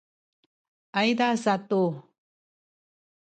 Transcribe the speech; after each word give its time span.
ayza 0.99 1.27
satu 1.43 1.81